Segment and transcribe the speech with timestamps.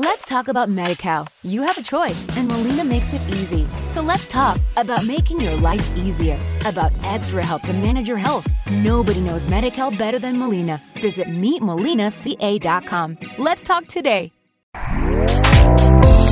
[0.00, 1.26] Let's talk about MediCal.
[1.42, 3.66] You have a choice, and Molina makes it easy.
[3.90, 8.46] So let's talk about making your life easier, about extra help to manage your health.
[8.70, 10.80] Nobody knows MediCal better than Molina.
[11.02, 13.18] Visit meetmolinaca.com.
[13.38, 14.30] Let's talk today.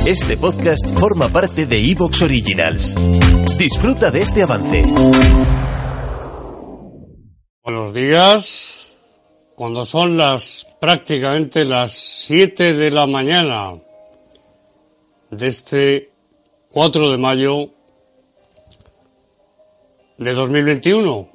[0.05, 2.95] Este podcast forma parte de Evox Originals.
[3.57, 4.85] Disfruta de este avance.
[7.65, 8.76] Buenos días.
[9.57, 13.73] Cuando son las prácticamente las 7 de la mañana
[15.31, 16.11] de este
[16.69, 17.71] 4 de mayo
[20.19, 21.29] de 2021.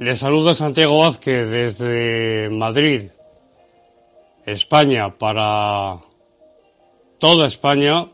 [0.00, 3.08] Le saluda Santiago Vázquez desde Madrid,
[4.44, 5.96] España, para
[7.16, 8.06] toda España,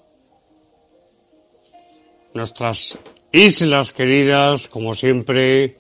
[2.33, 2.97] nuestras
[3.33, 5.80] islas queridas, como siempre,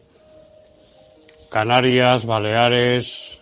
[1.50, 3.40] Canarias, Baleares,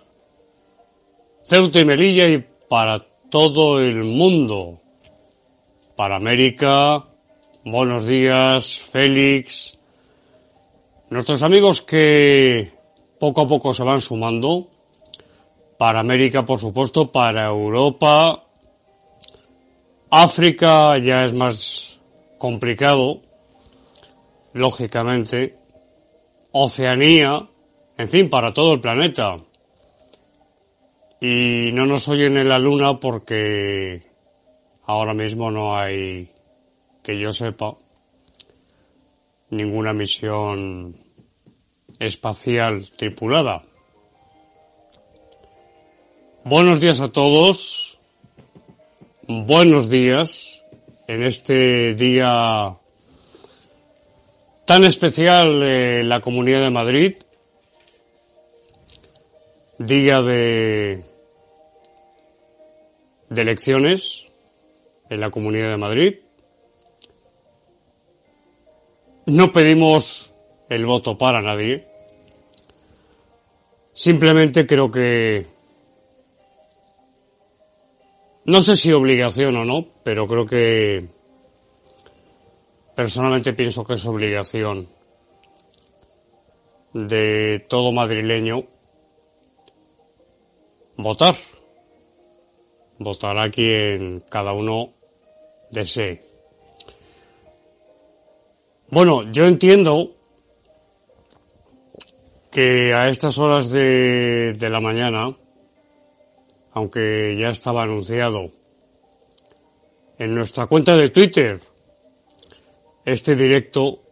[1.44, 4.80] Ceuta y Melilla y para todo el mundo.
[5.94, 7.04] Para América,
[7.66, 9.76] buenos días, Félix.
[11.10, 12.72] Nuestros amigos que
[13.20, 14.68] poco a poco se van sumando.
[15.76, 18.42] Para América, por supuesto, para Europa.
[20.08, 22.00] África ya es más
[22.38, 23.20] complicado,
[24.54, 25.58] lógicamente.
[26.52, 27.46] Oceanía,
[27.98, 29.38] en fin, para todo el planeta.
[31.20, 34.02] Y no nos oyen en la Luna porque
[34.86, 36.30] ahora mismo no hay,
[37.02, 37.76] que yo sepa,
[39.50, 40.96] ninguna misión
[41.98, 43.64] espacial tripulada.
[46.44, 47.98] Buenos días a todos.
[49.26, 50.64] Buenos días
[51.08, 52.76] en este día
[54.64, 57.16] tan especial en la Comunidad de Madrid
[59.78, 61.04] día de,
[63.28, 64.26] de elecciones
[65.08, 66.14] en la Comunidad de Madrid.
[69.26, 70.32] No pedimos
[70.68, 71.86] el voto para nadie.
[73.92, 75.46] Simplemente creo que...
[78.46, 81.06] No sé si obligación o no, pero creo que...
[82.94, 84.88] Personalmente pienso que es obligación
[86.94, 88.64] de todo madrileño
[90.98, 91.34] votar.
[92.98, 94.92] Votar a quien cada uno
[95.70, 96.20] desee.
[98.90, 100.12] Bueno, yo entiendo
[102.50, 105.36] que a estas horas de, de la mañana,
[106.72, 108.50] aunque ya estaba anunciado
[110.18, 111.60] en nuestra cuenta de Twitter
[113.04, 114.02] este directo,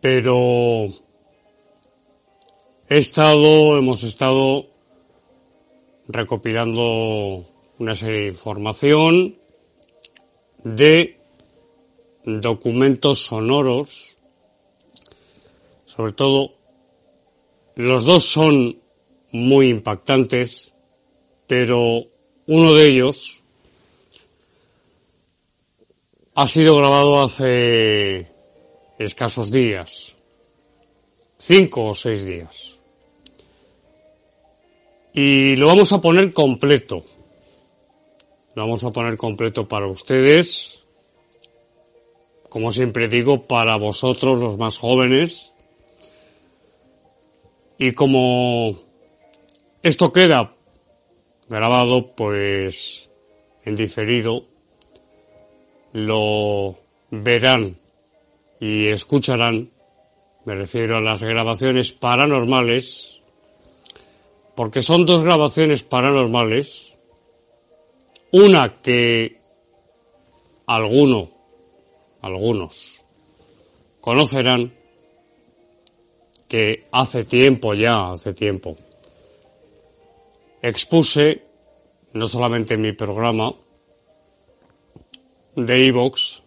[0.00, 0.86] pero
[2.88, 4.71] he estado, hemos estado
[6.08, 7.46] recopilando
[7.78, 9.36] una serie de información
[10.64, 11.18] de
[12.24, 14.16] documentos sonoros,
[15.84, 16.54] sobre todo
[17.74, 18.78] los dos son
[19.32, 20.74] muy impactantes,
[21.46, 22.04] pero
[22.46, 23.42] uno de ellos
[26.34, 28.26] ha sido grabado hace
[28.98, 30.16] escasos días,
[31.36, 32.78] cinco o seis días.
[35.12, 37.04] Y lo vamos a poner completo.
[38.54, 40.84] Lo vamos a poner completo para ustedes.
[42.48, 45.52] Como siempre digo, para vosotros los más jóvenes.
[47.78, 48.78] Y como
[49.82, 50.54] esto queda
[51.48, 53.10] grabado, pues
[53.64, 54.44] en diferido,
[55.92, 56.78] lo
[57.10, 57.76] verán
[58.60, 59.70] y escucharán,
[60.44, 63.21] me refiero a las grabaciones paranormales
[64.54, 66.98] porque son dos grabaciones paranormales,
[68.32, 69.40] una que
[70.66, 71.30] alguno,
[72.20, 73.04] algunos
[74.00, 74.72] conocerán,
[76.48, 78.76] que hace tiempo ya, hace tiempo,
[80.60, 81.42] expuse,
[82.12, 83.54] no solamente en mi programa
[85.56, 86.42] de Evox,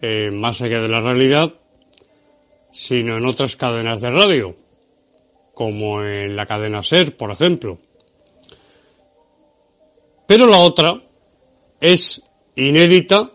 [0.00, 1.52] eh, más allá de la realidad,
[2.70, 4.63] sino en otras cadenas de radio
[5.54, 7.78] como en la cadena SER, por ejemplo.
[10.26, 11.02] Pero la otra
[11.80, 12.22] es
[12.56, 13.30] inédita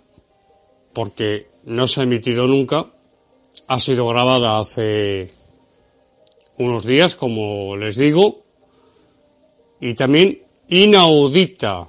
[0.94, 2.88] porque no se ha emitido nunca,
[3.68, 5.32] ha sido grabada hace
[6.58, 8.44] unos días, como les digo,
[9.80, 11.88] y también inaudita,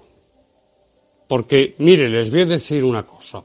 [1.27, 3.43] porque mire, les voy a decir una cosa.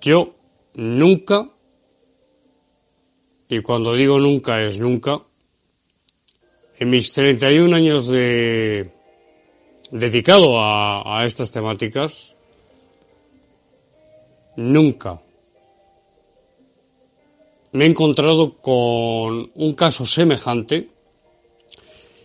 [0.00, 0.34] Yo
[0.74, 1.48] nunca
[3.48, 5.22] y cuando digo nunca es nunca,
[6.78, 8.90] en mis 31 años de,
[9.90, 12.34] dedicado a, a estas temáticas,
[14.56, 15.20] nunca
[17.72, 20.88] me he encontrado con un caso semejante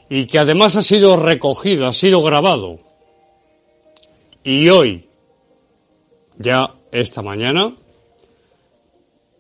[0.10, 2.80] y que además ha sido recogido, ha sido grabado.
[4.44, 5.08] Y hoy,
[6.38, 7.76] ya esta mañana,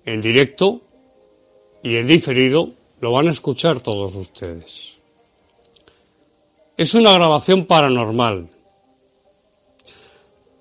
[0.05, 0.81] en directo
[1.83, 4.99] y en diferido, lo van a escuchar todos ustedes.
[6.77, 8.49] Es una grabación paranormal,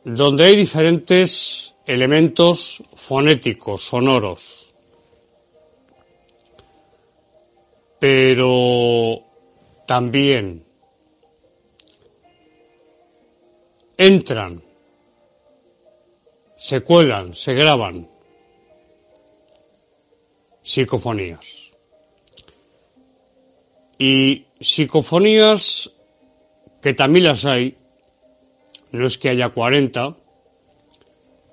[0.05, 4.71] donde hay diferentes elementos fonéticos, sonoros.
[8.01, 9.23] pero
[9.87, 10.65] también
[13.99, 14.63] entran,
[16.57, 18.09] se cuelan, se graban
[20.71, 21.73] psicofonías.
[23.99, 25.91] Y psicofonías
[26.81, 27.77] que también las hay,
[28.93, 30.17] no es que haya 40,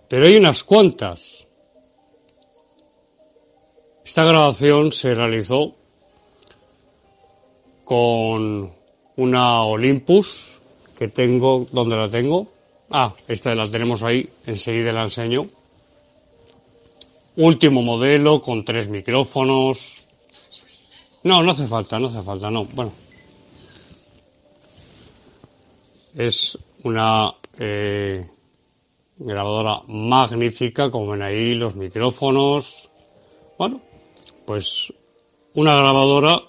[0.07, 1.47] pero hay unas cuantas.
[4.05, 5.75] Esta grabación se realizó
[7.83, 8.71] con
[9.15, 10.61] una Olympus
[10.97, 12.47] que tengo, ¿dónde la tengo?
[12.91, 15.49] Ah, esta la tenemos ahí, enseguida la enseño.
[17.37, 20.03] Último modelo con tres micrófonos.
[21.21, 22.65] No, no hace falta, no hace falta, no.
[22.65, 22.91] Bueno.
[26.15, 28.27] Es una eh,
[29.17, 32.89] grabadora magnífica, como ven ahí los micrófonos.
[33.55, 33.81] Bueno,
[34.47, 34.91] pues
[35.53, 36.41] una grabadora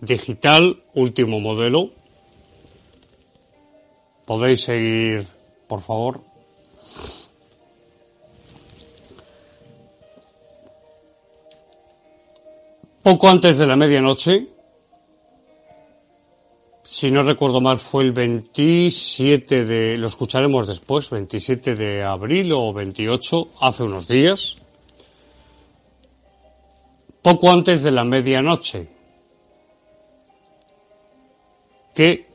[0.00, 1.90] digital, último modelo.
[4.24, 5.24] Podéis seguir,
[5.68, 6.35] por favor.
[13.06, 14.48] Poco antes de la medianoche,
[16.82, 22.72] si no recuerdo mal, fue el 27 de, lo escucharemos después, 27 de abril o
[22.72, 24.56] 28, hace unos días.
[27.22, 28.88] Poco antes de la medianoche,
[31.94, 32.26] que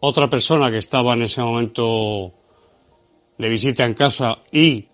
[0.00, 2.32] otra persona que estaba en ese momento
[3.36, 4.89] de visita en casa y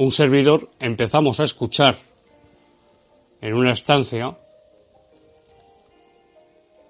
[0.00, 1.94] un servidor empezamos a escuchar
[3.42, 4.34] en una estancia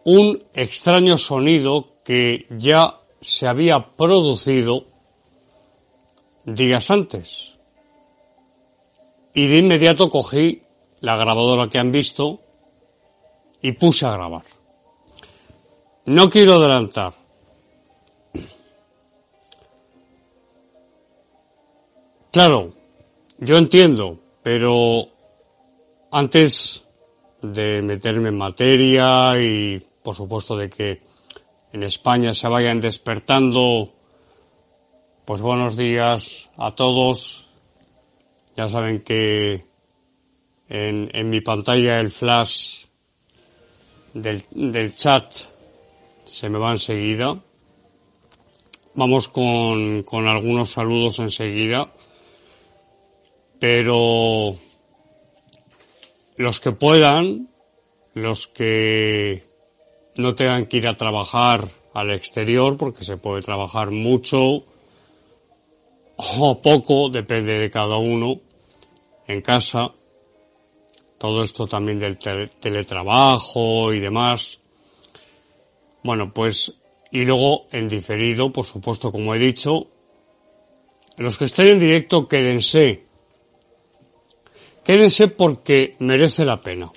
[0.04, 4.84] un extraño sonido que ya se había producido
[6.44, 7.58] días antes.
[9.34, 10.62] Y de inmediato cogí
[11.00, 12.38] la grabadora que han visto
[13.60, 14.44] y puse a grabar.
[16.04, 17.12] No quiero adelantar.
[22.30, 22.79] Claro,
[23.40, 25.08] yo entiendo, pero
[26.12, 26.84] antes
[27.40, 31.00] de meterme en materia y por supuesto de que
[31.72, 33.92] en España se vayan despertando,
[35.24, 37.48] pues buenos días a todos.
[38.56, 39.64] Ya saben que
[40.68, 42.84] en, mi pantalla el flash
[44.12, 45.32] del, del chat
[46.24, 47.40] se me va enseguida.
[48.94, 51.90] Vamos con, con algunos saludos enseguida.
[53.60, 54.56] Pero
[56.36, 57.48] los que puedan,
[58.14, 59.44] los que
[60.16, 64.64] no tengan que ir a trabajar al exterior, porque se puede trabajar mucho
[66.16, 68.40] o poco, depende de cada uno,
[69.26, 69.92] en casa,
[71.18, 74.58] todo esto también del teletrabajo y demás.
[76.02, 76.72] Bueno, pues,
[77.10, 79.86] y luego en diferido, por supuesto, como he dicho,
[81.18, 83.09] los que estén en directo, quédense.
[84.90, 86.90] Quédense porque merece la pena.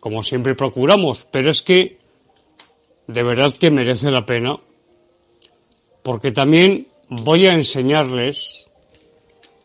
[0.00, 1.96] Como siempre procuramos, pero es que
[3.06, 4.60] de verdad que merece la pena
[6.02, 8.70] porque también voy a enseñarles,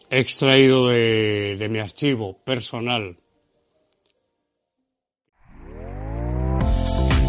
[0.10, 3.18] extraído de, de mi archivo personal